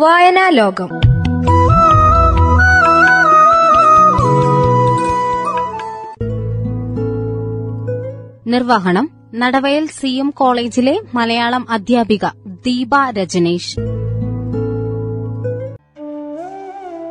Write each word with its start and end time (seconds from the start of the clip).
വായനാ 0.00 0.48
ലോകം 0.48 0.88
നിർവഹണം 8.46 9.10
നടവയൽ 9.34 9.86
സി 9.86 10.06
എം 10.06 10.30
കോളേജിലെ 10.30 11.00
മലയാളം 11.14 11.70
അധ്യാപിക 11.70 12.26
ദീപ 12.46 12.90
രജനേഷ്. 13.10 13.80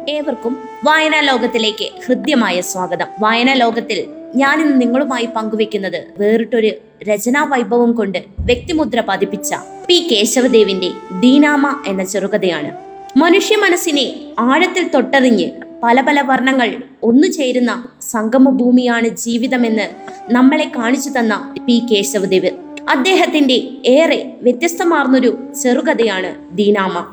ഏവർക്കും 0.09 0.57
വായനാ 0.85 1.19
ലോകത്തിലേക്ക് 1.19 1.89
ഹൃദ്യമായ 2.07 2.61
സ്വാഗതം. 2.61 3.07
വായനാ 3.19 3.53
ലോകത്തിൽ 3.53 4.07
ഞാനിന്ന് 4.35 4.81
നിങ്ങളുമായി 4.81 5.25
പങ്കുവെക്കുന്നത് 5.25 6.05
വേറിട്ടൊരു 6.19 6.71
രചനാ 7.03 7.43
വൈഭവം 7.43 7.93
കൊണ്ട് 7.93 8.23
വ്യക്തിമുദ്ര 8.39 9.03
പതിപ്പിച്ച 9.09 9.53
പി. 9.87 10.07
കേശവദേവിന്റെ 10.11 10.91
ദീനാമ 11.19 11.83
എന്ന 11.87 12.03
ചെറുകഥയാണ്. 12.03 12.71
മനുഷ്യ 13.17 13.55
മനസ്സിനെ 13.55 14.15
ആഴത്തിൽ 14.39 14.87
തൊട്ടറിഞ്ഞ് 14.87 15.49
പല 15.83 16.01
പല 16.01 16.21
വർണങ്ങൾ 16.21 16.77
ഒന്നു 17.03 17.27
ചേരുന്ന 17.27 17.87
സംഗമഭൂമിയാണ് 18.01 19.07
ജീവിതമെന്ന് 19.07 19.89
നമ്മളെ 20.33 20.71
കാണിച്ചു 20.77 21.09
തന്ന 21.09 21.55
പി. 21.65 21.83
കേശവദേവ്. 21.91 22.51
അദ്ദേഹത്തിന്റെ 22.89 23.67
ഏറെ 23.85 24.33
വ്യത്യസ്തമാർന്നൊരു 24.41 25.37
ചെറുകഥയാണ് 25.63 26.35
ദീനാമ. 26.51 27.05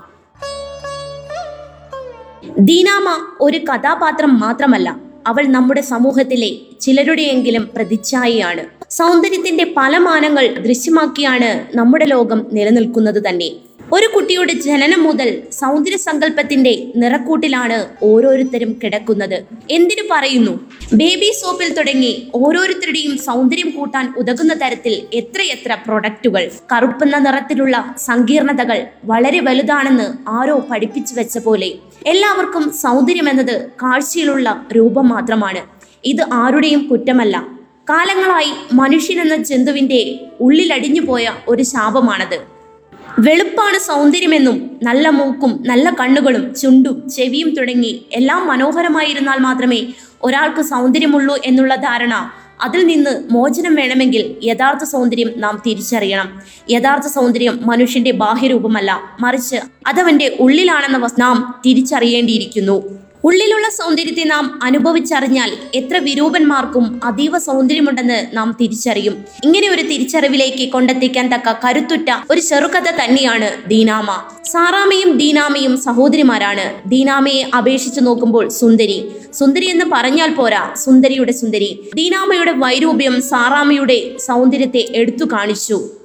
ദീനാമ 2.59 3.27
ഒരു 3.41 3.59
കഥാപാത്രം 3.59 4.41
മാത്രമല്ല 4.41 4.97
അവൾ 5.27 5.47
നമ്മുടെ 5.47 5.81
സമൂഹത്തിലെ 5.81 6.57
ചിലരുടെയെങ്കിലും 6.81 7.71
പ്രതിച്ഛായയാണ്. 7.77 8.76
സൗന്ദര്യത്തിന്റെ 8.91 9.65
പല 9.77 9.99
മാനങ്ങൾ 9.99 10.47
ദൃശ്യമാക്കിയാണ് 10.47 11.77
നമ്മുടെ 11.77 12.05
ലോകം 12.05 12.47
നിലനിൽക്കുന്നത് 12.53 13.29
തന്നെ. 13.29 13.53
ഒരു 13.93 14.07
കുട്ടിയുടെ 14.15 14.53
ജനനം 14.53 15.03
മുതൽ 15.03 15.43
സൗന്ദര്യ 15.53 15.97
സങ്കല്പത്തിന്റെ 15.97 16.93
നിറക്കൂട്ടിലാണ് 16.97 17.87
ഓരോരുത്തരും 18.03 18.81
കിടക്കുന്നത്. 18.85 19.47
എന്തിനു 19.71 20.03
പറയുന്നു? 20.11 20.61
ബേബി 20.93 21.33
സോപ്പിൽ 21.41 21.75
തുടങ്ങി 21.75 22.31
ഓരോരുത്തരുടെയും 22.35 23.19
സൗന്ദര്യം 23.19 23.71
കൂട്ടാൻ 23.71 24.15
ഉതകുന്ന 24.17 24.55
തരത്തിൽ 24.55 25.03
എത്രയെത്ര 25.13 25.79
പ്രൊഡക്റ്റുകൾ. 25.87 26.51
കറുപ്പുന്ന 26.73 27.19
നിറത്തിലുള്ള 27.19 27.95
സങ്കീർണതകൾ 27.99 28.87
വളരെ 29.05 29.41
വലുതാണെന്ന് 29.41 30.29
ആരോ 30.29 30.67
പഠിപ്പിച്ചു 30.71 31.15
വെച്ച 31.15 31.39
പോലെ. 31.39 31.73
എല്ലാവർക്കും 32.07 32.73
സൗന്ദര്യം 32.73 33.29
എന്നത് 33.29 33.67
കാഴ്ചയിലുള്ള 33.83 34.67
രൂപം 34.77 35.09
മാത്രമാണ്. 35.09 35.63
ഇത് 36.05 36.23
ആരുടെയും 36.33 36.89
കുറ്റമല്ല. 36.89 37.56
കാലങ്ങളായി 37.91 38.53
മനുഷ്യനെന്ന 38.73 39.37
ജന്തുവിന്റെ 39.37 39.99
ഉള്ളിലടിഞ്ഞു 40.41 41.01
പോയ 41.01 41.33
ഒരു 41.49 41.63
ശാപമാണത്. 41.63 42.39
വെളുപ്പാണ് 43.19 43.79
സൗന്ദര്യമെന്നും 43.79 44.57
നല്ല 44.83 45.09
മൂക്കും 45.09 45.53
നല്ല 45.67 45.91
കണ്ണുകളും 46.01 46.55
ചുണ്ടും 46.55 47.11
ചെവിയും 47.11 47.55
തുടങ്ങി 47.55 47.93
എല്ലാം 48.13 48.47
മനോഹരമായിരുന്നാൽ 48.47 49.39
മാത്രമേ 49.39 49.81
ഒരാൾക്ക് 50.23 50.63
സൗന്ദര്യമുള്ളൂ 50.63 51.37
എന്നുള്ള 51.45 51.75
ധാരണ 51.75 52.15
അതിൽ 52.61 52.83
നിന്ന് 52.87 53.13
മോചനം 53.31 53.75
വേണമെങ്കിൽ 53.75 54.23
യഥാർത്ഥ 54.45 54.85
സൗന്ദര്യം 54.85 55.31
നാം 55.37 55.63
തിരിച്ചറിയണം. 55.67 56.29
യഥാർത്ഥ 56.71 57.07
സൗന്ദര്യം 57.07 57.61
മനുഷ്യന്റെ 57.67 58.11
ബാഹ്യരൂപമല്ല 58.11 59.01
മറിച്ച് 59.21 59.59
അതവന്റെ 59.87 60.37
ഉള്ളിലാണെന്ന 60.41 61.09
നാം 61.19 61.61
തിരിച്ചറിയേണ്ടിയിരിക്കുന്നു. 61.67 63.06
ഉള്ളിലുള്ള 63.27 63.69
സൗന്ദര്യത്തെ 63.69 64.25
നാം 64.25 64.59
അനുഭവിച്ചറിഞ്ഞാൽ 64.63 65.51
എത്ര 65.75 65.97
വിരൂപന്മാർക്കും 65.97 67.01
അതീവ 67.05 67.39
സൗന്ദര്യമുണ്ടെന്ന് 67.39 68.19
നാം 68.33 68.57
തിരിച്ചറിയും. 68.61 69.15
ഇങ്ങനെ 69.45 69.69
ഒരു 69.69 69.83
തിരിച്ചറിവിലേക്ക് 69.83 70.73
കൊണ്ടെത്തിക്കാൻ 70.73 71.29
തക്ക 71.35 71.55
കരുത്തുറ്റ 71.65 72.11
ഒരു 72.31 72.41
ചെറുകഥ 72.41 72.89
തന്നെയാണ് 73.01 73.49
ദീനാമ. 73.69 74.09
സാറാമയും 74.53 75.17
ദീനാമയും 75.19 75.81
സഹോദരിമാരാണ്. 75.81 76.67
ദീനാമയെ 76.89 77.43
അപേക്ഷിച്ചു 77.59 78.01
നോക്കുമ്പോൾ 78.01 78.49
സുന്ദരി. 78.49 78.99
സുന്ദരി 79.35 79.67
എന്ന് 79.67 79.85
പറഞ്ഞാൽ 79.93 80.35
പോരാ 80.35 80.75
സുന്ദരിയുടെ 80.85 81.33
സുന്ദരി. 81.33 81.91
ദീനാമയുടെ 81.95 82.53
വൈരൂപ്യം 82.53 83.23
സാറാമയുടെ 83.23 83.99
സൗന്ദര്യത്തെ 84.27 84.85
എടുത്തു 84.95 85.25
കാണിച്ചു. 85.33 85.96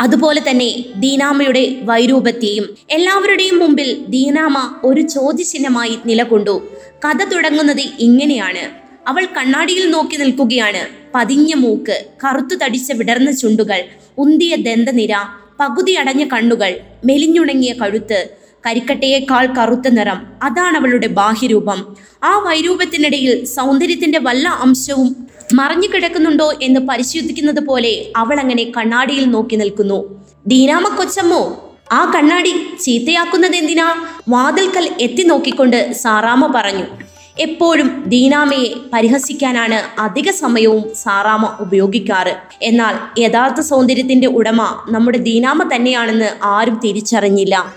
അതുപോലെ 0.00 0.40
തന്നെ 0.40 0.84
ദീനാമയുടെ 0.96 1.80
വൈരൂപത്തെയും 1.82 2.76
എല്ലാവരുടെയും 2.90 3.58
മുമ്പിൽ 3.58 4.06
ദീനാമ 4.08 4.80
ഒരു 4.84 5.00
ചോദ്യചിഹ്നമായി 5.00 5.98
നിലകൊണ്ടു. 6.06 6.62
കഥ 7.04 7.24
തുടങ്ങുന്നത് 7.24 7.80
ഇങ്ങനെയാണ്. 7.80 8.70
അവൾ 9.08 9.24
കണ്ണാടിയിൽ 9.24 9.90
നോക്കി 9.90 10.16
നിൽക്കുകയാണ്. 10.16 10.88
പതിഞ്ഞ 11.14 11.54
മൂക്ക് 11.54 12.04
കറുത്തു 12.24 12.54
തടിച്ച 12.54 12.92
വിടർന്ന 12.92 13.30
ചുണ്ടുകൾ 13.30 13.80
ഉന്തിയ 14.18 14.56
ദന്തനിര 14.56 15.14
പകുതി 15.60 15.92
അടഞ്ഞ 15.92 16.24
കണ്ണുകൾ 16.24 16.80
മെലിഞ്ഞുണങ്ങിയ 17.04 17.72
കഴുത്ത് 17.72 18.28
കരിക്കട്ടയേക്കാൾ 18.66 19.46
കറുത്ത 19.46 19.88
നിറം 19.88 20.26
അതാണ് 20.42 20.76
അവളുടെ 20.76 21.06
ബാഹ്യരൂപം. 21.06 21.96
ആ 22.24 22.38
വൈരൂപത്തിനിടയിൽ 22.38 23.44
സൗന്ദര്യത്തിന്റെ 23.44 24.18
വല്ല 24.18 24.48
അംശവും 24.48 25.25
മറഞ്ഞു 25.54 25.88
കിടക്കുന്നുണ്ടോ 25.88 26.52
എന്ന് 26.62 26.80
പരിശോധിക്കുന്നത് 26.80 27.60
പോലെ 27.60 28.12
അവൾ 28.16 28.40
അങ്ങനെ 28.40 28.72
കണ്ണാടിയിൽ 28.76 29.24
നോക്കി 29.24 29.56
നിൽക്കുന്നു. 29.56 30.24
ദീനാമ 30.46 30.96
കൊച്ചമ്മോ 30.96 31.74
ആ 31.92 32.12
കണ്ണാടി 32.14 32.76
ചീത്തയാക്കുന്നത് 32.80 33.56
എന്തിനാ? 33.56 34.06
വാതിൽക്കൽ 34.28 34.90
എത്തി 35.00 35.22
നോക്കിക്കൊണ്ട് 35.22 35.92
സാറാമ 35.92 36.52
പറഞ്ഞു. 36.54 36.84
എപ്പോഴും 37.38 38.04
ദീനാമയെ 38.06 38.74
പരിഹസിക്കാനാണ് 38.92 40.00
അധിക 40.00 40.30
സമയവും 40.30 40.94
സാറാമ 40.94 41.56
ഉപയോഗിക്കാറ്. 41.60 42.34
എന്നാൽ 42.62 43.20
യഥാർത്ഥ 43.20 43.60
സൗന്ദര്യത്തിന്റെ 43.60 44.26
ഉടമ 44.26 44.84
നമ്മുടെ 44.88 45.18
ദീനാമ 45.18 45.70
തന്നെയാണെന്ന് 45.74 46.30
ആരും 46.42 46.80
തിരിച്ചറിഞ്ഞില്ല. 46.84 47.74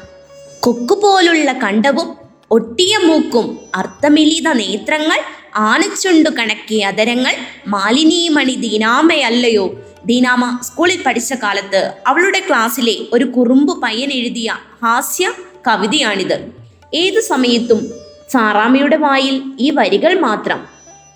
കൊക്കു 0.59 0.95
പോലുള്ള 1.03 1.53
കണ്ടവും 1.53 2.15
ഒട്ടിയ 2.51 2.97
മൂക്കും 2.97 3.59
അർത്ഥമിലീത 3.75 4.47
നേത്രങ്ങൾ 4.51 5.19
ആനച്ചുണ്ടു 5.55 6.29
കണക്കിയ 6.29 6.85
അതരങ്ങൾ 6.85 7.35
മാലിനീമണി 7.69 8.55
ദീനാമയല്ലയോ 8.55 9.79
ദീനാമ 10.05 10.59
സ്കൂളിൽ 10.63 11.03
പഠിച്ച 11.05 11.33
കാലത്ത് 11.33 11.93
അവളുടെ 12.07 12.41
ക്ലാസ്സിലെ 12.49 12.95
ഒരു 13.13 13.25
കുറുമ്പ് 13.25 13.81
പയ്യൻ 13.81 14.11
എഴുതിയ 14.13 14.55
ഹാസ്യ 14.83 15.31
കവിതയാണിത്. 15.67 16.51
ഏതു 16.93 17.19
സമയത്തും 17.19 17.91
സാറാമയുടെ 18.31 18.95
വായിൽ 18.95 19.41
ഈ 19.59 19.69
വരികൾ 19.69 20.19
മാത്രം. 20.19 20.65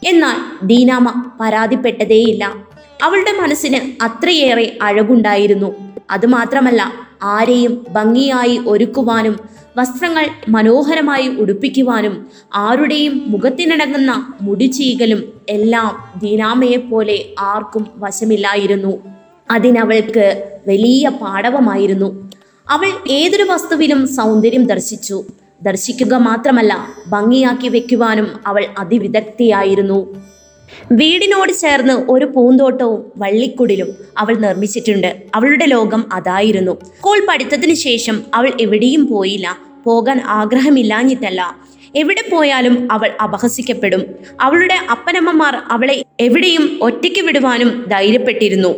എന്നാൽ 0.03 0.65
ദീനാമ 0.65 1.31
പരാതിപ്പെട്ടതേയില്ല. 1.41 2.55
അവളുടെ 3.03 3.31
മനസ്സിന് 3.31 4.03
അത്രയേറെ 4.03 4.77
അഴകുണ്ടായിരുന്നു. 4.81 5.75
അതുമാത്രമല്ല 6.11 6.93
ആരെയും 7.23 7.85
ഭംഗിയായി 7.89 8.61
ഒരുക്കുവാനും 8.67 9.39
വസ്ത്രങ്ങൾ 9.77 10.25
മനോഹരമായി 10.49 11.27
ഉടുപ്പിക്കുവാനും 11.27 12.27
ആരുടെയും 12.55 13.23
മുഖത്തിനടങ്ങുന്ന 13.27 14.33
മുടിചീകലും 14.41 15.23
എല്ലാം 15.49 16.19
ദീനാമയെപ്പോലെ 16.19 17.25
ആർക്കും 17.39 17.87
വശമില്ലായിരുന്നു. 17.97 19.01
അതിനവൾക്ക് 19.51 20.51
വലിയ 20.67 21.09
പാടവമായിരുന്നു. 21.09 22.31
അവൾ 22.69 22.87
ഏതൊരു 23.09 23.43
വസ്തുവിലും 23.43 24.07
സൗന്ദര്യം 24.07 24.63
ദർശിച്ചു. 24.63 25.25
ദർശിക്കുക 25.63 26.13
മാത്രമല്ല 26.13 26.87
ഭംഗിയാക്കി 27.09 27.67
വെക്കുവാനും 27.67 28.27
അവൾ 28.47 28.65
അതിവിദഗ്ധയായിരുന്നു. 28.77 30.32
വീടിനോട് 30.91 31.51
ചേർന്ന് 31.51 31.93
ഒരു 32.11 32.25
പൂന്തോട്ടവും 32.25 33.11
വള്ളിക്കുടിലും 33.17 33.87
അവൾ 34.17 34.35
നിർമ്മിച്ചിട്ടുണ്ട്. 34.35 35.23
അവളുടെ 35.35 35.65
ലോകം 35.65 36.13
അതായിരുന്നു. 36.13 36.77
സ്കൂൾ 36.97 37.25
പഠിത്തത്തിന് 37.29 37.73
ശേഷം 37.73 38.23
അവൾ 38.33 38.51
എവിടെയും 38.61 39.07
പോയില്ല. 39.07 39.57
പോകാൻ 39.83 40.21
ആഗ്രഹമില്ലാഞ്ഞിട്ടല്ല. 40.25 41.63
എവിടെ 41.95 42.23
പോയാലും 42.31 42.87
അവൾ 42.91 43.11
അപഹസിക്കപ്പെടും. 43.23 44.05
അവളുടെ 44.41 44.77
അപ്പനമ്മമാർ 44.91 45.55
അവളെ 45.71 46.05
എവിടെയും 46.19 46.79
ഒറ്റയ്ക്ക് 46.81 47.21
വിടുവാനും 47.21 47.85
ധൈര്യപ്പെട്ടിരുന്നു. 47.89 48.69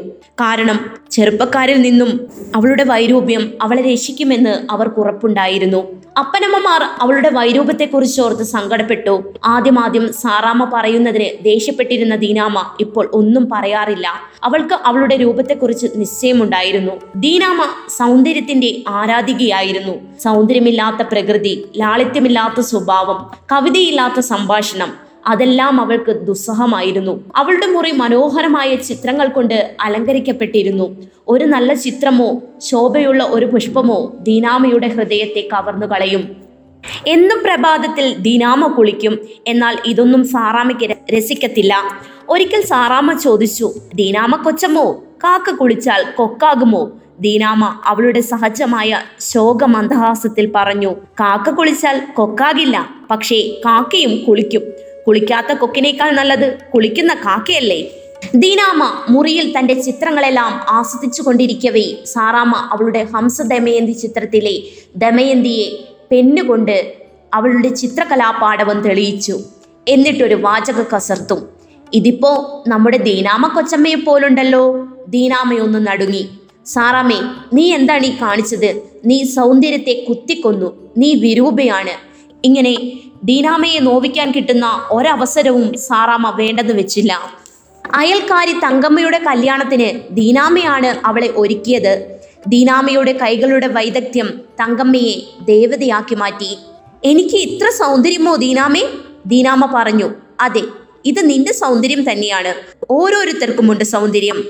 കാരണം 0.41 0.79
ചെറുപ്പക്കാരിൽ 1.11 1.81
നിന്നും 1.81 2.27
അവളുടെ 2.55 2.83
വൈരൂപ്യം 2.83 3.53
അവളെ 3.61 3.81
രക്ഷിക്കുമെന്ന് 3.81 4.71
അവർക്ക് 4.71 4.99
ഉറപ്പുണ്ടായിരുന്നു. 4.99 6.04
അപ്പനമ്മമാർ 6.17 6.81
അവളുടെ 7.01 7.29
വൈരൂപത്തെക്കുറിച്ച് 7.29 8.21
ഓർത്ത് 8.21 8.43
സങ്കടപ്പെട്ടു. 8.43 9.23
ആദ്യമാദ്യം 9.45 10.13
സാറാമ്മ 10.13 10.71
പറയുന്നതിന് 10.73 11.43
ദേഷ്യപ്പെട്ടിരുന്ന 11.43 12.15
ദീനാമ 12.15 12.63
ഇപ്പോൾ 12.79 13.09
ഒന്നും 13.13 13.49
പറയാറില്ല. 13.53 14.07
അവൾക്ക് 14.43 14.73
അവളുടെ 14.73 15.15
രൂപത്തെക്കുറിച്ച് 15.17 15.87
നിശ്ചയമുണ്ടായിരുന്നു. 15.95 16.91
ദീനാമ 17.15 17.61
സൗന്ദര്യത്തിന്റെ 17.89 18.83
ആരാധികയായിരുന്നു. 18.89 19.95
സൗന്ദര്യമില്ലാത്ത 20.19 21.01
പ്രകൃതി 21.01 21.65
ലാളിത്യമില്ലാത്ത 21.77 22.59
സ്വഭാവം 22.59 23.19
കവിതയില്ലാത്ത 23.51 24.19
സംഭാഷണം 24.19 25.04
അതെല്ലാം 25.27 25.81
അവൾക്ക് 25.81 26.11
ദുസ്സഹമായിരുന്നു. 26.11 27.31
അവളുടെ 27.35 27.65
മുറി 27.65 27.91
മനോഹരമായ 27.91 28.75
ചിത്രങ്ങൾ 28.75 29.27
കൊണ്ട് 29.27 29.75
അലങ്കരിക്കപ്പെട്ടിരുന്നു. 29.81 30.95
ഒരു 31.27 31.45
നല്ല 31.45 31.73
ചിത്രമോ 31.73 32.41
ശോഭയുള്ള 32.59 33.23
ഒരു 33.23 33.45
പുഷ്പമോ 33.45 34.13
ദീനാമയുടെ 34.19 34.87
ഹൃദയത്തെ 34.87 35.49
കവർന്നു 35.53 35.85
കളയും. 35.85 36.35
എന്നും 37.07 37.43
പ്രഭാതത്തിൽ 37.43 38.15
ദീനാമ 38.17 38.67
കുളിക്കും. 38.67 39.19
എന്നാൽ 39.47 39.77
ഇതൊന്നും 39.85 40.23
സാറാമയ്ക്ക് 40.23 41.15
രസിക്കത്തില്ല. 41.17 41.75
ഒരിക്കൽ 42.29 42.61
സാറാമ്മ 42.61 43.13
ചോദിച്ചു 43.13 43.73
ദീനാമ 43.95 44.35
കൊച്ചമ്മോ 44.35 45.03
കാക്ക 45.23 45.55
കുളിച്ചാൽ 45.55 46.05
കൊക്കാകുമോ? 46.15 46.91
ദീനാമ 47.19 47.79
അവളുടെ 47.85 48.19
സഹജമായ 48.19 48.99
ശോകമന്ദഹാസത്തിൽ 49.19 50.51
പറഞ്ഞു 50.55 50.95
കാക്ക 51.19 51.49
കുളിച്ചാൽ 51.49 52.01
കൊക്കാകില്ല. 52.13 52.89
പക്ഷേ 53.11 53.41
കാക്കയും 53.65 54.23
കുളിക്കും. 54.23 54.61
കുളിക്കാത്ത 55.07 55.57
കൊക്കിനേക്കാൾ 55.57 56.11
നല്ലത് 56.11 56.57
കുളിക്കുന്ന 56.73 57.13
കാക്കയല്ലേ? 57.13 57.91
ദീനാമ 58.35 59.03
മുറിയിൽ 59.09 59.57
തന്റെ 59.57 59.73
ചിത്രങ്ങളെല്ലാം 59.73 60.65
ആസ്വദിച്ചു 60.69 61.21
കൊണ്ടിരിക്കവേ. 61.21 62.03
സാറാമ്മ 62.05 62.55
അവളുടെ 62.55 63.07
ഹംസ 63.15 63.41
ദമയന്തി 63.41 63.91
ചിത്രത്തിലെ 63.91 64.61
ദമയന്തിയെ 64.95 65.93
പെന്നുകൊണ്ട് 66.11 66.93
അവളുടെ 67.33 67.67
ചിത്രകലാപാഠവം 67.67 68.81
തെളിയിച്ചു. 68.81 69.39
എന്നിട്ടൊരു 69.87 70.35
വാചക 70.35 70.83
കസർത്തും. 70.95 71.47
ഇതിപ്പോ 71.93 72.63
നമ്മുടെ 72.67 72.97
ദീനാമ 72.97 73.47
കൊച്ചമ്മയെ 73.47 73.95
പോലുണ്ടല്ലോ. 73.95 74.87
ദീനാമയൊന്ന് 75.07 75.87
നടുങ്ങി. 75.87 76.29
സാറാമ്മേ 76.65 77.19
നീ 77.53 77.73
എന്താണ് 77.73 78.05
ഈ 78.05 78.11
കാണിച്ചത്? 78.21 78.81
നീ 79.05 79.23
സൗന്ദര്യത്തെ 79.23 80.05
കുത്തിക്കൊന്നു. 80.09 80.91
നീ 80.97 81.13
വിരൂപയാണ്. 81.13 81.89
ഇങ്ങനെ 82.43 82.75
ദീനാമയെ 83.25 83.79
നോവിക്കാൻ 83.79 84.31
കിട്ടുന്ന 84.31 84.87
ഒരവസരവും 84.91 85.77
സാറാമ്മ 85.77 86.29
വേണ്ടെന്ന് 86.29 86.73
വെച്ചില്ല. 86.73 87.19
അയൽക്കാരി 87.93 88.51
തങ്കമ്മയുടെ 88.51 89.17
കല്യാണത്തിന് 89.17 90.15
ദീനാമയാണ് 90.15 91.07
അവളെ 91.07 91.27
ഒരുക്കിയത്. 91.35 92.19
ദീനാമയുടെ 92.47 93.11
കൈകളുടെ 93.11 93.67
വൈദഗ്ധ്യം 93.67 94.29
തങ്കമ്മയെ 94.59 95.15
ദേവതയാക്കി 95.45 96.15
മാറ്റി. 96.15 96.57
എനിക്ക് 97.03 97.35
ഇത്ര 97.35 97.69
സൗന്ദര്യമോ 97.69 98.35
ദീനാമേ? 98.35 98.83
ദീനാമ 99.25 99.71
പറഞ്ഞു. 99.73 100.09
അതെ 100.39 100.61
ഇത് 101.05 101.29
നിന്റെ 101.29 101.53
സൗന്ദര്യം 101.53 102.11
തന്നെയാണ്. 102.11 102.53
ഓരോരുത്തർക്കുമുണ്ട് 102.89 103.83
സൗന്ദര്യം. 103.83 104.43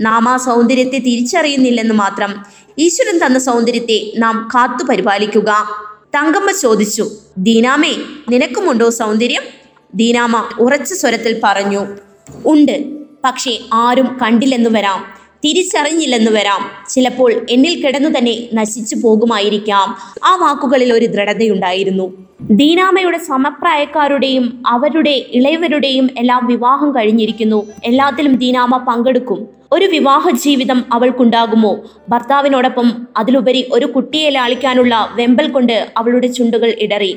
നാം 0.00 0.28
ആ 0.28 0.36
സൗന്ദര്യത്തെ 0.36 0.98
തിരിച്ചറിയുന്നില്ലെന്ന് 0.98 1.94
മാത്രം 1.94 2.44
ഈശ്വരൻ 2.78 3.18
തന്ന 3.18 3.38
സൗന്ദര്യത്തെ 3.38 4.12
നാം 4.16 4.48
കാത്തു 4.54 4.84
പരിപാലിക്കുക. 4.84 5.50
തങ്കമ്മ 6.16 6.50
ചോദിച്ചു 6.50 7.10
ദീനാമേ 7.38 7.92
നിനക്കുമുണ്ടോ 8.30 8.90
സൗന്ദര്യം? 8.90 9.42
ദീനാമ 9.94 10.48
ഉറച്ച 10.60 10.92
സ്വരത്തിൽ 10.92 11.40
പറഞ്ഞു 11.44 11.86
ഉണ്ട്. 12.46 12.84
പക്ഷേ 13.24 13.58
ആരും 13.72 14.18
കണ്ടില്ലെന്നു 14.22 14.70
വരാം 14.70 15.04
തിരിച്ചറിഞ്ഞില്ലെന്നു 15.44 16.30
വരാം. 16.30 16.70
ചിലപ്പോൾ 16.88 17.46
എന്നിൽ 17.50 17.86
കിടന്നു 17.86 18.18
തന്നെ 18.18 18.48
നശിച്ചു 18.54 18.96
പോകുമായിരിക്കാം. 18.96 19.96
ആ 20.24 20.36
വാക്കുകളിൽ 20.36 20.92
ഒരു 20.92 21.06
ദൃഢതയുണ്ടായിരുന്നു. 21.06 22.12
ദീനാമയുടെ 22.50 23.18
സമപ്രായക്കാരുടെയും 23.18 24.62
അവരുടെ 24.66 25.12
ഇളയവരുടെയും 25.32 26.06
എല്ലാം 26.18 26.46
വിവാഹം 26.46 26.96
കഴിഞ്ഞിരിക്കുന്നു. 26.96 27.66
എല്ലാത്തിലും 27.84 28.32
ദീനാമ 28.36 28.76
പങ്കെടുക്കും. 28.88 29.48
ഒരു 29.72 29.84
വിവാഹ 29.84 30.30
ജീവിതം 30.30 30.84
അവൾക്കുണ്ടാകുമോ? 30.92 31.78
ഭർത്താവിനോടൊപ്പം 32.08 32.88
അതിലുപരി 33.16 33.62
ഒരു 33.72 33.86
കുട്ടിയെ 33.86 34.30
ലാളിക്കാനുള്ള 34.30 35.08
വെമ്പൽ 35.12 35.50
കൊണ്ട് 35.50 35.76
അവളുടെ 35.96 36.26
ചുണ്ടുകൾ 36.26 36.74
ഇടറി. 36.78 37.12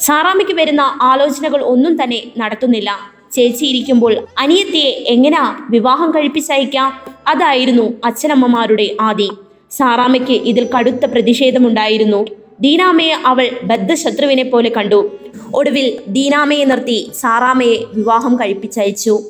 സാറാമിക്ക് 0.00 0.54
വരുന്ന 0.54 0.80
ആലോചനകൾ 1.02 1.60
ഒന്നും 1.62 2.02
തന്നെ 2.02 2.22
നടത്തുന്നില്ല. 2.38 2.90
ചേച്ചിയിരിക്കുമ്പോൾ 3.32 4.14
അനിയത്തിയെ 4.38 4.90
എങ്ങനാ 5.14 5.44
വിവാഹം 5.70 6.10
കഴിപ്പിച്ചയക്കാം? 6.10 6.92
അതായിരുന്നു 7.28 7.86
അച്ഛനമ്മമാരുടെ 8.04 8.90
ആദി. 9.00 9.30
സാറാമയ്ക്ക് 9.70 10.36
ഇതിൽ 10.50 10.68
കടുത്ത 10.74 11.04
പ്രതിഷേധമുണ്ടായിരുന്നു. 11.04 12.26
ദീനാമയെ 12.60 13.12
അവൾ 13.12 13.50
ബദ്ധശത്രുവിനെ 13.62 14.42
പോലെ 14.42 14.70
കണ്ടു. 14.76 15.18
ഒടുവിൽ 15.54 15.98
ദീനാമയെ 16.08 16.64
നിർത്തി 16.64 17.10
സാറാമയെ 17.14 17.84
വിവാഹം 17.94 18.36
കഴിപ്പിച്ചയച്ചു. 18.36 19.22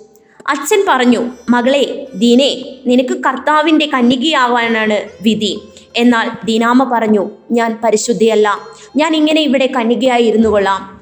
അച്ഛൻ 0.47 0.85
പറഞ്ഞു 0.89 1.31
മകളെ 1.51 2.09
ദീനെ 2.15 2.65
നിനക്ക് 2.87 3.15
കർത്താവിന്റെ 3.15 3.87
കന്യകയാവാനാണ് 3.87 5.01
വിധി. 5.23 5.61
എന്നാൽ 5.97 6.31
ദീനാമ 6.45 6.91
പറഞ്ഞു 6.93 7.31
ഞാൻ 7.51 7.79
പരിശുദ്ധിയല്ല. 7.85 8.59
ഞാൻ 8.97 9.17
ഇങ്ങനെ 9.17 9.41
ഇവിടെ 9.41 9.67
കന്യകയായി 9.67 10.23
ഇരുന്നു 10.23 10.49
കൊള്ളാം. 10.49 11.01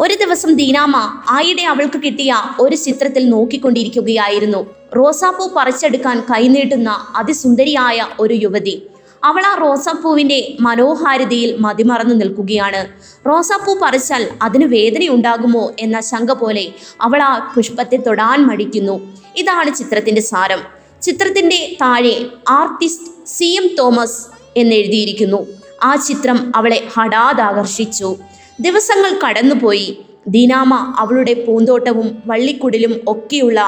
ഒരു 0.00 0.14
ദിവസം 0.14 0.54
ദീനാമ 0.54 0.96
ആയിടെ 1.28 1.62
അവൾക്ക് 1.62 2.02
കിട്ടിയ 2.02 2.34
ഒരു 2.60 2.76
ചിത്രത്തിൽ 2.76 3.28
നോക്കിക്കൊണ്ടിരിക്കുകയായിരുന്നു. 3.28 4.66
റോസാപ്പൂ 4.96 5.50
പറിച്ചെടുക്കാൻ 5.56 6.20
കൈനീട്ടുന്ന 6.20 7.06
അതിസുന്ദരിയായ 7.16 8.06
ഒരു 8.20 8.34
യുവതി. 8.34 8.82
അവൾ 9.24 9.42
ആ 9.46 9.54
റോസാപ്പൂവിന്റെ 9.54 10.56
മനോഹാരിതയിൽ 10.60 11.56
മതിമറന്നു 11.60 12.14
നിൽക്കുകയാണ്. 12.14 12.88
റോസാപ്പൂ 13.28 13.78
പറിച്ചാൽ 13.82 14.28
അതിന് 14.42 14.64
വേദനയുണ്ടാകുമോ 14.64 15.72
എന്ന 15.78 16.00
ശങ്ക 16.00 16.32
പോലെ 16.32 16.68
അവൾ 17.00 17.22
ആ 17.22 17.52
പുഷ്പത്തെ 17.56 17.96
തൊടാൻ 17.96 18.46
മടിക്കുന്നു. 18.46 19.16
ഇതാണ് 19.36 19.74
ചിത്രത്തിന്റെ 19.74 20.20
സാരം. 20.20 20.58
ചിത്രത്തിന്റെ 21.02 21.76
താഴെ 21.80 22.26
ആർട്ടിസ്റ്റ് 22.48 23.06
സി 23.26 23.44
എം 23.44 23.76
തോമസ് 23.78 24.26
എന്നെഴുതിയിരിക്കുന്നു. 24.56 25.46
ആ 25.82 25.96
ചിത്രം 25.96 26.52
അവളെ 26.56 26.88
ഹഠാത് 26.96 27.40
ആകർഷിച്ചു 27.40 28.16
ദിവസങ്ങൾ 28.60 29.20
കടന്നുപോയി. 29.26 29.98
ദീനാമ 30.28 30.94
അവളുടെ 30.98 31.34
പൂന്തോട്ടവും 31.34 32.22
വള്ളിക്കുടലും 32.26 33.00
ഒക്കെയുള്ള 33.08 33.60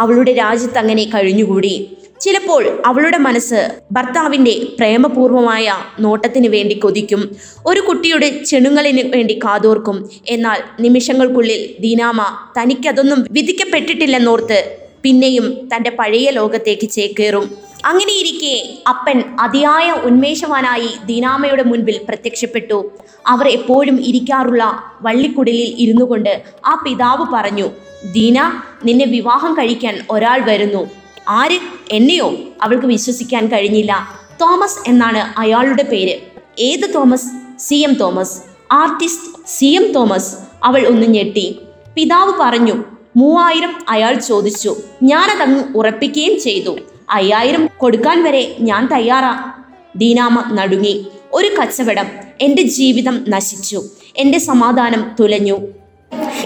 അവളുടെ 0.00 0.32
രാജ്യത്ത് 0.32 0.78
അങ്ങനെ 0.78 1.04
കഴിഞ്ഞുകൂടി. 1.04 1.96
ചിലപ്പോൾ 2.22 2.82
അവളുടെ 2.86 3.18
മനസ്സ് 3.18 3.60
ഭർത്താവിന്റെ 3.92 4.66
പ്രേമപൂർവമായ 4.78 5.74
നോട്ടത്തിന് 6.00 6.48
വേണ്ടി 6.48 6.74
കൊതിക്കും. 6.74 7.36
ഒരു 7.66 7.80
കുട്ടിയുടെ 7.80 8.44
ചെണുങ്ങളിന് 8.44 9.12
വേണ്ടി 9.14 9.38
കാതോർക്കും. 9.44 10.10
എന്നാൽ 10.28 10.60
നിമിഷങ്ങൾക്കുള്ളിൽ 10.80 11.74
ദീനാമ 11.80 12.20
തനിക്കതൊന്നും 12.58 13.26
വിധിക്കപ്പെട്ടിട്ടില്ലെന്നോർത്ത് 13.30 14.76
പിന്നെയും 15.02 15.68
തന്റെ 15.76 15.90
പഴയ 15.90 16.30
ലോകത്തേക്ക് 16.30 16.88
ചേക്കേറും. 16.88 17.50
അങ്ങനെയിരിക്കെ 17.84 18.78
അപ്പൻ 18.88 19.22
അതിയായ 19.40 19.90
ഉന്മേഷവാനായി 19.92 20.90
ദീനാമയുടെ 21.06 21.62
മുൻപിൽ 21.62 22.00
പ്രത്യക്ഷപ്പെട്ടു. 22.08 22.92
അവർ 23.26 23.48
എപ്പോഴും 23.48 24.00
ഇരിക്കാറുള്ള 24.00 24.64
വള്ളിക്കുടലിൽ 25.02 25.74
ഇരുന്നു 25.78 26.04
കൊണ്ട് 26.04 26.42
ആ 26.66 26.82
പിതാവ് 26.86 27.26
പറഞ്ഞു 27.34 27.68
ദീന 28.12 28.38
നിന്നെ 28.84 29.04
വിവാഹം 29.04 29.54
കഴിക്കാൻ 29.54 29.96
ഒരാൾ 30.10 30.40
വരുന്നു. 30.44 31.01
ആര്? 31.28 31.58
എന്നെയോ 31.90 32.36
അവൾക്ക് 32.62 32.86
വിശ്വസിക്കാൻ 32.86 33.46
കഴിഞ്ഞില്ല. 33.46 34.08
തോമസ് 34.40 34.90
എന്നാണ് 34.90 35.40
അയാളുടെ 35.40 35.82
പേര്. 35.82 36.18
ഏത് 36.58 36.94
Thomas? 36.94 37.26
C 37.58 37.74
M 37.74 37.94
Thomas. 37.94 38.38
Artist 38.72 39.48
C 39.48 39.66
M 39.66 39.92
Thomas. 39.92 40.36
അവൾ 40.64 40.86
ഒന്ന് 40.86 41.06
ഞെട്ടി. 41.06 41.58
പിതാവ് 41.94 42.32
പറഞ്ഞു 42.40 42.84
മൂവായിരം 43.16 43.74
അയാൾ 43.88 44.14
ചോദിച്ചു. 44.14 44.76
ഞാനതങ്ങ് 45.02 45.64
ഉറപ്പിക്കുകയും 45.76 46.40
ചെയ്തു. 46.40 46.78
അയ്യായിരം 47.10 47.68
കൊടുക്കാൻ 47.78 48.24
വരെ 48.24 48.56
ഞാൻ 48.60 48.88
തയ്യാറാ. 48.92 49.52
ദീനാമ 49.96 50.44
നടുങ്ങി. 50.54 51.06
ഒരു 51.32 51.48
കച്ചവടം. 51.62 52.06
എന്റെ 52.40 52.62
ജീവിതം 52.62 53.24
നശിച്ചു. 53.28 53.84
എന്റെ 54.16 54.38
സമാധാനം 54.38 55.10
തുലഞ്ഞു. 55.20 55.58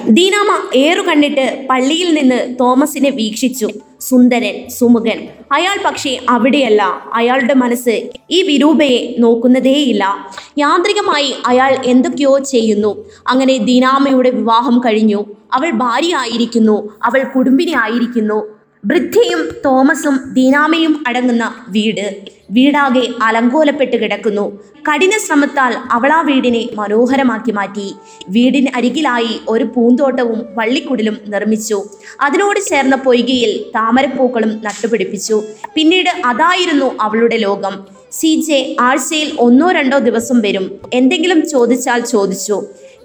ദീനാമ 0.08 0.78
ഏറു 0.78 1.00
കണ്ടിട്ട് 1.00 1.66
പള്ളിയിൽ 1.70 2.14
നിന്ന് 2.14 2.56
തോമസിനെ 2.61 3.11
വീക്ഷിച്ചു. 3.11 3.68
സുന്ദരൻ 4.00 4.68
സുമുഖൻ. 4.68 5.28
അയാൾ 5.52 5.78
പക്ഷേ 5.85 6.20
അവിടെയല്ല. 6.30 7.11
അയാളുടെ 7.14 7.54
മനസ്സ് 7.54 8.11
ഈ 8.30 8.42
വിരൂപയെ 8.42 9.14
നോക്കുന്നതേയില്ല. 9.18 10.32
യാന്ത്രികമായി 10.58 11.35
അയാൾ 11.46 11.78
എന്തൊക്കെയോ 11.85 12.38
ചെയ്യുന്നു. 12.38 13.04
അങ്ങനെ 13.26 13.56
ദീനാമയുടെ 13.56 14.30
വിവാഹം 14.30 14.80
കഴിഞ്ഞു. 14.80 15.25
അവൾ 15.52 15.70
ഭാര്യയായിരിക്കുന്നു. 15.70 16.88
അവൾ 17.04 17.25
കുടുംബിനി 17.25 17.70
ആയിരിക്കുന്നു 17.70 18.56
വൃദ്ധയും 18.88 19.40
തോമസും 19.64 20.16
ദീനാമയും 20.33 21.05
അടങ്ങുന്ന 21.07 21.45
വീട് 21.69 22.07
വീടാകെ 22.50 23.02
അലങ്കോലപ്പെട്ട് 23.23 23.97
കിടക്കുന്നു. 23.97 24.45
കഠിന 24.88 25.14
ശ്രമത്താൽ 25.26 25.73
അവളാ 25.90 26.21
വീടിനെ 26.21 26.61
മനോഹരമാക്കി 26.75 27.52
മാറ്റി. 27.52 27.87
വീടിന് 28.28 28.66
അരികിലായി 28.76 29.33
ഒരു 29.49 29.64
പൂന്തോട്ടവും 29.64 30.40
വള്ളിക്കുടലും 30.55 31.16
നിർമ്മിച്ചു. 31.28 31.78
അതിനോട് 32.21 32.61
ചേർന്ന 32.61 32.97
പൊയ്കയിൽ 32.97 33.52
താമരപ്പൂക്കളും 33.76 34.52
നട്ടുപിടിപ്പിച്ചു. 34.64 35.43
പിന്നീട് 35.75 36.12
അതായിരുന്നു 36.25 36.90
അവളുടെ 37.00 37.37
ലോകം. 37.47 37.76
സി 38.12 38.33
ജെ 38.49 38.76
ആഴ്ചയിൽ 38.81 39.31
ഒന്നോ 39.38 39.71
രണ്ടോ 39.73 39.99
ദിവസം 39.99 40.38
വരും. 40.40 40.66
എന്തെങ്കിലും 40.95 41.49
ചോദിച്ചാൽ 41.49 42.00
ചോദിച്ചു. 42.14 42.59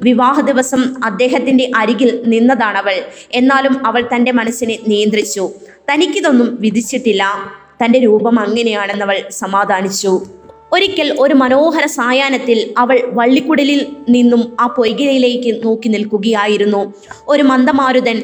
വിവാഹ 0.03 0.41
ദിവസം 0.41 1.05
അദ്ദേഹത്തിന്റെ 1.05 1.71
അരികിൽ 1.75 2.23
നിന്നതാണവൾ. 2.25 2.93
എന്നാലും 3.31 3.87
അവൾ 3.87 4.09
തന്റെ 4.15 4.31
മനസ്സിനെ 4.31 4.79
നിയന്ത്രിച്ചു. 4.87 5.51
തനിക്കിതൊന്നും 5.93 6.57
വിധിച്ചിട്ടില്ല. 6.59 7.25
തന്റെ 7.85 7.99
രൂപം 7.99 8.39
അങ്ങനെയാണെന്നവൾ 8.39 9.23
സമാധാനിച്ചു. 9.29 10.21
ഒരിക്കൽ 10.71 11.17
ഒരു 11.19 11.33
മനോഹര 11.33 11.85
സായാഹ്നത്തിൽ 11.85 12.73
അവൾ 12.77 12.99
വള്ളിക്കുടലിൽ 13.05 13.87
നിന്നും 14.09 14.57
ആ 14.59 14.67
പൊയ്കയിലേക്ക് 14.67 15.65
നോക്കി 15.65 15.87
നിൽക്കുകയായിരുന്നു. 15.87 16.93
ഒരു 17.27 17.43
മന്ദമാരുതൻ 17.43 18.23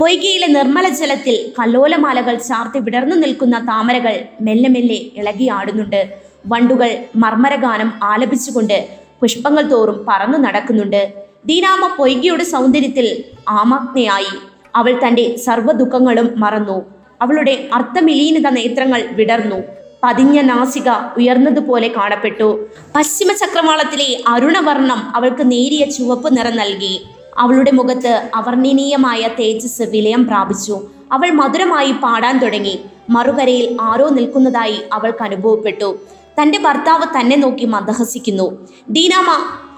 പൊയ്കയിലെ 0.00 0.46
നിർമ്മല 0.46 0.88
ജലത്തിൽ 0.88 1.52
കല്ലോലമാലകൾ 1.58 2.34
ചാർത്തി 2.34 2.78
വിടർന്നു 2.78 3.16
നിൽക്കുന്ന 3.16 3.58
താമരകൾ 3.58 4.24
മെല്ലെ 4.40 4.70
മെല്ലെ 4.70 4.94
ഇളകിയാടുന്നുണ്ട്. 4.94 6.08
വണ്ടുകൾ 6.46 7.04
മർമ്മരഗാനം 7.16 7.92
ആലപിച്ചുകൊണ്ട് 8.02 8.97
പുഷ്പങ്ങൾ 9.22 9.62
തോറും 9.62 10.04
പറന്നു 10.08 10.38
നടക്കുന്നുണ്ട്. 10.38 11.12
ദീനാമ 11.46 11.94
പൊയ്കിയുടെ 11.98 12.44
സൗന്ദര്യത്തിൽ 12.44 13.24
ആമാജ്ഞയായി 13.48 14.32
അവൾ 14.76 15.00
തന്റെ 15.06 15.36
സർവ 15.36 15.72
ദുഃഖങ്ങളും 15.72 16.28
മറന്നു. 16.36 16.84
അവളുടെ 17.22 17.68
അർത്ഥമിലീനിത 17.72 18.48
നേത്രങ്ങൾ 18.48 19.02
വിടർന്നു. 19.12 19.56
പതിഞ്ഞ 20.04 20.40
നാസിക 20.40 20.88
ഉയർന്നതുപോലെ 21.16 21.88
കാണപ്പെട്ടു. 21.88 22.68
പശ്ചിമ 22.96 23.32
ചക്രവാളത്തിലെ 23.32 24.20
അരുണവർണം 24.26 25.00
അവൾക്ക് 25.16 25.50
നേരിയ 25.52 25.84
ചുവപ്പ് 25.84 26.36
നിറം 26.36 26.56
നൽകി. 26.56 27.02
അവളുടെ 27.38 27.70
മുഖത്ത് 27.70 28.30
അവർണനീയമായ 28.34 29.28
തേജസ് 29.38 29.82
വിലയം 29.82 30.26
പ്രാപിച്ചു. 30.26 30.80
അവൾ 31.12 31.30
മധുരമായി 31.30 31.92
പാടാൻ 31.92 32.38
തുടങ്ങി. 32.38 32.80
മറുകരയിൽ 33.10 33.76
ആരോ 33.80 34.08
നിൽക്കുന്നതായി 34.08 34.78
അവൾക്ക് 34.92 35.22
അനുഭവപ്പെട്ടു. 35.22 35.98
തന്റെ 36.42 36.58
ഭർത്താവ് 36.58 37.20
തന്നെ 37.20 37.36
നോക്കി 37.36 37.64
മന്ദഹസിക്കുന്നു. 37.64 38.68
ദീനാമ 38.88 39.26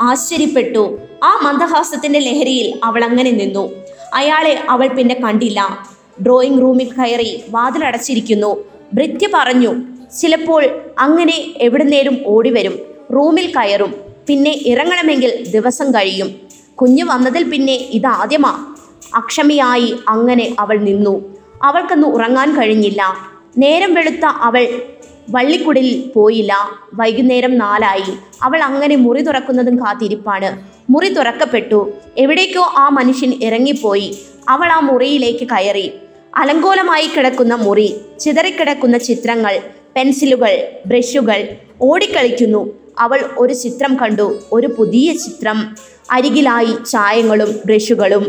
ആശ്ചര്യപ്പെട്ടു. 0.00 0.98
ആ 1.24 1.40
മന്ദഹാസത്തിന്റെ 1.42 2.18
ലഹരിയിൽ 2.18 2.80
അവൾ 2.84 3.04
അങ്ങനെ 3.04 3.30
നിന്നു. 3.30 3.70
അയാളെ 4.14 4.64
അവൾ 4.68 4.88
പിന്നെ 4.88 5.14
കണ്ടില്ല. 5.14 5.78
ഡ്രോയിങ് 6.22 6.60
റൂമിൽ 6.60 6.92
കയറി 6.92 7.42
വാതിലടച്ചിരിക്കുന്നു 7.50 8.64
ഭൃത്യ 8.94 9.28
പറഞ്ഞു 9.34 9.74
ചിലപ്പോൾ 10.20 10.68
അങ്ങനെ 10.98 11.44
എവിടുന്നേലും 11.56 12.22
ഓടിവരും. 12.26 12.78
റൂമിൽ 13.12 13.52
കയറും. 13.56 13.94
പിന്നെ 14.26 14.60
ഇറങ്ങണമെങ്കിൽ 14.66 15.50
ദിവസം 15.50 15.90
കഴിയും. 15.90 16.34
കുഞ്ഞ് 16.74 17.02
വന്നതിൽ 17.02 17.50
പിന്നെ 17.50 17.72
ഇതാദ്യമാ. 17.72 18.74
അക്ഷമിയായി 19.14 19.96
അങ്ങനെ 20.08 20.56
അവൾ 20.58 20.78
നിന്നു. 20.78 21.36
അവൾക്കൊന്ന് 21.62 22.08
ഉറങ്ങാൻ 22.08 22.60
കഴിഞ്ഞില്ല. 22.60 23.14
നേരം 23.58 23.94
വെളുത്ത 23.94 24.24
അവൾ 24.24 24.82
വള്ളിക്കുടലിൽ 25.30 26.12
പോയില്ല. 26.14 26.56
വൈകുന്നേരം 26.94 27.58
നാലായി. 27.58 28.12
അവൾ 28.42 28.62
അങ്ങനെ 28.62 28.96
മുറി 28.96 29.22
തുറക്കുന്നതും 29.22 29.76
കാത്തിരിപ്പാണ്. 29.76 30.62
മുറി 30.90 31.08
തുറക്കപ്പെട്ടു. 31.08 31.92
എവിടേക്കോ 32.18 32.72
ആ 32.76 32.88
മനുഷ്യൻ 32.88 33.34
ഇറങ്ങിപ്പോയി. 33.42 34.18
അവൾ 34.48 34.72
ആ 34.72 34.80
മുറിയിലേക്ക് 34.80 35.44
കയറി. 35.44 35.92
അലങ്കോലമായി 36.36 37.06
കിടക്കുന്ന 37.06 37.54
മുറി 37.54 37.94
ചിതറിക്കിടക്കുന്ന 38.20 38.98
ചിത്രങ്ങൾ 38.98 39.60
പെൻസിലുകൾ 39.96 40.68
ബ്രഷുകൾ 40.86 41.48
ഓടിക്കളിക്കുന്നു. 41.82 42.72
അവൾ 42.98 43.30
ഒരു 43.38 43.54
ചിത്രം 43.54 43.96
കണ്ടു. 43.96 44.38
ഒരു 44.52 44.66
പുതിയ 44.66 45.12
ചിത്രം. 45.12 45.76
അരികിലായി 46.10 46.84
ചായങ്ങളും 46.90 47.60
ബ്രഷുകളും. 47.66 48.28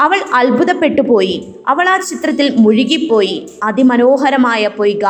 അവൾ 0.00 0.20
അത്ഭുതപ്പെട്ടു 0.34 1.02
പോയി. 1.02 1.54
അവൾ 1.68 1.88
ആ 1.88 2.00
ചിത്രത്തിൽ 2.00 2.54
മുഴുകിപ്പോയി. 2.56 3.46
അതിമനോഹരമായ 3.62 4.68
പൊയ്ക. 4.68 5.04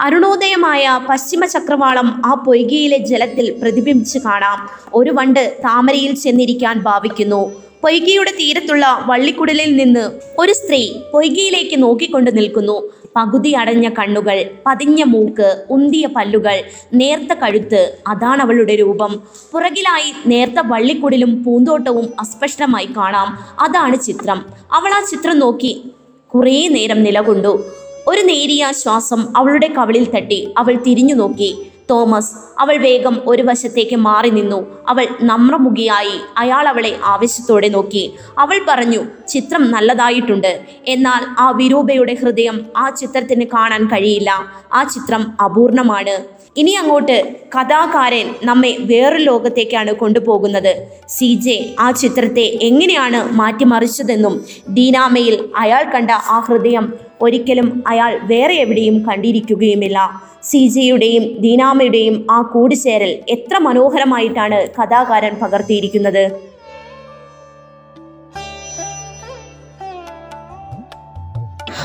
അരുണോദയമായ 0.00 1.00
പശ്ചിമ 1.08 1.44
ചക്രവാളം 1.44 2.22
ആ 2.26 2.34
പൊയ്കയിലെ 2.34 2.96
ജലത്തിൽ 2.96 3.50
പ്രതിബിംബിച്ച് 3.62 4.18
കാണാം. 4.18 4.68
ഒരു 4.94 5.10
വണ്ട് 5.10 5.56
താമരയിൽ 5.64 6.14
ചെന്നിരിക്കാൻ 6.14 6.78
ഭാവിക്കുന്നു. 6.78 7.52
പൊയ്കയുടെ 7.82 8.30
തീരത്തുള്ള 8.30 9.04
വള്ളിക്കുടലിൽ 9.06 9.76
നിന്ന് 9.76 10.10
ഒരു 10.38 10.52
സ്ത്രീ 10.52 10.92
പൊയ്കയിലേക്ക് 11.12 11.82
നോക്കിക്കൊണ്ട് 11.82 12.36
നിൽക്കുന്നു. 12.36 12.92
പകുതി 13.16 13.50
അടഞ്ഞ 13.50 13.88
കണ്ണുകൾ 13.88 14.50
പതിഞ്ഞ 14.66 15.02
മൂക്ക് 15.02 15.66
ഉന്തിയ 15.70 16.06
പല്ലുകൾ 16.06 16.62
നേർത്ത 16.94 17.32
കഴുത്ത് 17.32 17.98
അതാണ് 18.06 18.42
അവളുടെ 18.42 18.74
രൂപം. 18.74 19.22
പുറകിലായി 19.52 20.12
നേർത്ത 20.26 20.54
വള്ളിക്കുടലും 20.66 21.44
പൂന്തോട്ടവും 21.44 22.12
അസ്പഷ്ടമായി 22.20 22.88
കാണാം. 22.96 23.38
അതാണ് 23.60 23.96
ചിത്രം. 23.96 24.46
അവൾ 24.72 24.92
ആ 24.94 25.00
ചിത്രം 25.10 25.38
നോക്കി 25.38 25.92
കുറേ 26.34 26.68
നേരം 26.68 27.02
നിലകൊണ്ടു. 27.02 27.64
ഒരു 28.08 28.20
നേരിയ 28.20 28.68
ശ്വാസം 28.70 29.36
അവളുടെ 29.36 29.66
കവിളിൽ 29.66 30.10
തട്ടി 30.10 30.54
അവൾ 30.58 30.74
തിരിഞ്ഞു 30.74 31.14
നോക്കി. 31.14 31.66
തോമസ് 31.90 32.32
അവൾ 32.58 32.76
വേഗം 32.76 33.22
ഒരു 33.26 33.42
വശത്തേക്ക് 33.42 33.96
മാറി 33.96 34.30
നിന്നു. 34.30 34.84
അവൾ 34.88 35.06
നമ്രമുഖിയായി 35.22 36.18
അയാൾ 36.38 36.68
അവളെ 36.68 36.96
ആവശ്യത്തോടെ 37.04 37.68
നോക്കി. 37.68 38.12
അവൾ 38.38 38.60
പറഞ്ഞു 38.68 39.04
ചിത്രം 39.28 39.70
നല്ലതായിട്ടുണ്ട്. 39.70 40.60
എന്നാൽ 40.88 41.22
ആ 41.38 41.50
വിരൂപയുടെ 41.50 42.14
ഹൃദയം 42.14 42.66
ആ 42.76 42.90
ചിത്രത്തിന് 42.90 43.44
കാണാൻ 43.44 43.86
കഴിയില്ല. 43.86 44.46
ആ 44.72 44.82
ചിത്രം 44.82 45.32
അപൂർണമാണ്. 45.44 46.42
ഇനി 46.56 46.70
അങ്ങോട്ട് 46.70 47.36
കഥാകാരൻ 47.58 48.34
നമ്മെ 48.44 48.76
വേറൊരു 48.80 49.22
ലോകത്തേക്കാണ് 49.22 49.92
കൊണ്ടുപോകുന്നത്. 49.92 50.86
സി. 51.08 51.34
ജെ. 51.34 51.74
ആ 51.80 51.90
ചിത്രത്തെ 51.90 52.58
എങ്ങനെയാണ് 52.62 53.32
മാറ്റിമറിച്ചതെന്നും 53.32 54.44
ദീനാമയിൽ 54.68 55.48
അയാൾ 55.56 55.82
കണ്ട 55.82 56.10
ആ 56.10 56.40
ഹൃദയം 56.40 56.92
ഒരിക്കലും 57.22 57.84
അയാൾ 57.86 58.20
വേറെ 58.22 58.54
എവിടെയും 58.54 59.06
കണ്ടിരിക്കുകയുമില്ല. 59.06 60.22
സി 60.42 60.68
ജെയുടെയും 60.68 61.24
ദീനാമയുടെയും 61.38 62.26
ആ 62.30 62.42
കൂടിച്ചേരൽ 62.42 63.18
എത്ര 63.28 63.58
മനോഹരമായിട്ടാണ് 63.58 64.68
കഥാകാരൻ 64.68 65.34
പകർത്തിയിരിക്കുന്നത്. 65.42 66.52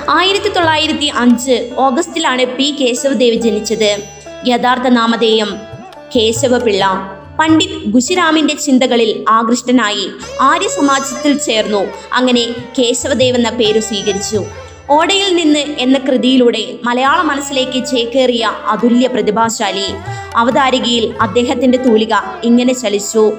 ആയിരത്തി 0.10 0.50
തൊള്ളായിരത്തി 0.50 1.12
അഞ്ച് 1.15 1.70
ഓഗസ്റ്റിലാണ് 1.77 2.46
പി 2.46 2.75
കേശവദേവ് 2.82 3.36
ജനിച്ചത്. 3.36 3.98
യഥാർത്ഥ 4.48 4.88
നാമധേയം 4.88 5.50
കേശവപിള്ള. 6.15 6.84
പണ്ഡിറ്റ് 7.39 7.86
ഗുശിരാമിന്റെ 7.86 8.56
ചിന്തകളിൽ 8.56 9.25
ആകൃഷ്ടനായി 9.29 10.06
ആര്യ 10.41 10.67
സമാജത്തിൽ 10.67 11.38
ചേർന്നു. 11.38 11.84
അങ്ങനെ 12.13 12.46
കേശവദേവ് 12.79 13.38
എന്ന 13.38 13.50
പേരു 13.50 13.79
സ്വീകരിച്ചു. 13.79 14.46
ഓടയിൽ 14.89 15.36
നിന്ന് 15.36 15.60
എന്ന 15.60 15.98
കൃതിയിലൂടെ 15.98 16.79
മലയാള 16.84 17.22
മനസ്സിലേക്ക് 17.22 17.86
ചേക്കേറിയ 17.86 18.51
അതുല്യ 18.67 19.08
പ്രതിഭാശാലി 19.08 19.86
അവതാരികയിൽ 20.36 21.15
അദ്ദേഹത്തിന്റെ 21.22 21.77
തൂലിക 21.77 22.13
ഇങ്ങനെ 22.44 22.74
ചലിച്ചു. 22.74 23.34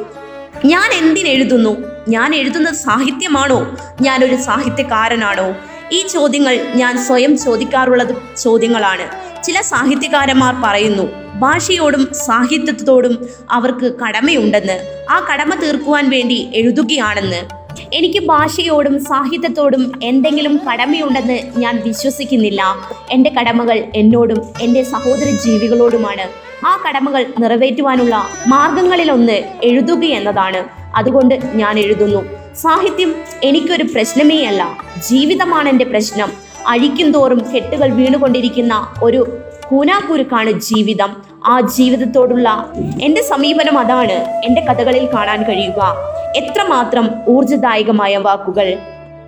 ഞാൻ 0.65 0.93
എന്തിനെഴുതുന്നു 0.93 1.77
ഞാൻ 2.09 2.35
എഴുതുന്നത് 2.35 2.75
സാഹിത്യമാണോ? 2.75 3.77
ഞാനൊരു 4.01 4.37
സാഹിത്യകാരനാണോ? 4.37 5.55
ഈ 5.93 6.07
ചോദ്യങ്ങൾ 6.07 6.73
ഞാൻ 6.75 6.99
സ്വയം 6.99 7.39
ചോദിക്കാറുള്ളത് 7.39 8.37
ചോദ്യങ്ങളാണ്. 8.37 9.07
ചില 9.43 9.61
സാഹിത്യകാരന്മാർ 9.61 10.55
പറയുന്നു 10.65 11.09
ഭാഷയോടും 11.35 12.09
സാഹിത്യത്തോടും 12.27 13.29
അവർക്ക് 13.51 13.95
കടമയുണ്ടെന്ന്. 13.99 15.07
ആ 15.11 15.27
കടമ 15.33 15.55
തീർക്കുവാൻ 15.55 16.11
വേണ്ടി 16.11 16.49
എഴുതുകയാണെന്ന്. 16.55 17.58
എനിക്ക് 17.95 18.27
ഭാഷയോടും 18.27 19.05
സാഹിത്യത്തോടും 19.05 19.93
എന്തെങ്കിലും 20.03 20.61
കടമയുണ്ടെന്ന് 20.73 21.41
ഞാൻ 21.57 21.83
വിശ്വസിക്കുന്നില്ല. 21.85 22.63
എന്റെ 23.11 23.31
കടമകൾ 23.31 23.85
എന്നോടും 23.95 24.43
എന്റെ 24.61 24.83
സഹോദര 24.83 25.31
ജീവികളോടുമാണ്. 25.31 26.49
ആ 26.67 26.83
കടമകൾ 26.89 27.27
നിറവേറ്റുവാനുള്ള 27.39 28.29
മാർഗങ്ങളിലൊന്ന് 28.49 29.43
എഴുതുക 29.65 30.05
എന്നതാണ്. 30.05 30.65
അതുകൊണ്ട് 30.97 31.41
ഞാൻ 31.55 31.79
എഴുതുന്നു. 31.79 32.25
സാഹിത്യം 32.57 33.15
എനിക്കൊരു 33.43 33.83
പ്രശ്നമേ 33.83 34.45
അല്ല 34.45 34.79
ജീവിതമാണ് 35.09 35.69
എന്റെ 35.69 35.85
പ്രശ്നം. 35.85 36.33
അഴിക്കും 36.69 37.13
തോറും 37.13 37.51
കെട്ടുകൾ 37.55 37.93
വീണുകൊണ്ടിരിക്കുന്ന 37.93 38.95
ഒരു 39.03 39.39
കൂനാക്കുരുക്കാണ് 39.69 40.51
ജീവിതം. 40.51 41.28
ആ 41.47 41.61
ജീവിതത്തോടുള്ള 41.61 42.73
എന്റെ 43.03 43.23
സമീപനം 43.23 43.79
അതാണ് 43.79 44.43
എന്റെ 44.45 44.61
കഥകളിൽ 44.61 45.09
കാണാൻ 45.15 45.43
കഴിയുക. 45.43 45.97
എത്രമാത്രം 46.37 47.11
ഊർജദായകമായ 47.29 48.17
വാക്കുകൾ. 48.17 48.77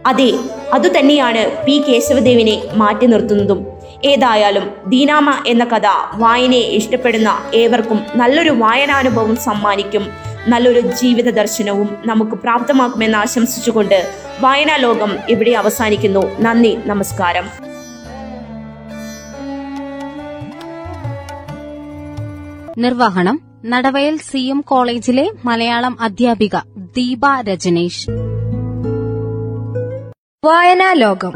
അതെ 0.06 0.32
അതുതന്നെയാണ് 0.72 1.64
പി. 1.64 1.84
കേശവദേവിനെ 1.88 2.62
മാറ്റി 2.74 3.06
നിർത്തുന്നതും. 3.06 3.66
ഏതായാലും 4.04 4.70
ദീനാമ 4.86 5.44
എന്ന 5.46 5.64
കഥ 5.64 5.86
വായനയെ 6.14 6.60
ഇഷ്ടപ്പെടുന്ന 6.60 7.36
ഏവർക്കും 7.54 8.06
നല്ലൊരു 8.16 8.50
വായനാനുഭവം 8.50 9.36
സമ്മാനിക്കും. 9.36 10.06
നല്ലൊരു 10.48 10.80
ജീവിത 10.80 11.30
ദർശനവും 11.30 11.96
നമുക്ക് 12.06 12.32
പ്രാപ്തമാക്കുമെന്ന് 12.32 13.18
ആശംസിച്ചുകൊണ്ട് 13.18 14.10
വായനാ 14.40 14.76
ലോകം 14.76 15.18
ഇവിടെ 15.28 15.50
അവസാനിക്കുന്നു. 15.50 16.40
നന്ദി 16.40 16.78
നമസ്കാരം. 16.86 17.69
നിർവഹണം 22.80 23.36
നടവയൽ 23.64 24.16
സി 24.16 24.38
എം 24.38 24.60
കോളേജിലെ 24.60 25.30
മലയാളം 25.44 25.96
അധ്യാപിക 26.00 26.56
ദീപ 26.76 27.20
രജനേഷ്. 27.40 28.04
വായനാ 30.42 30.92
ലോകം 30.92 31.34